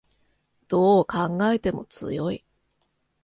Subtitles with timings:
[0.67, 2.43] どう考えても強い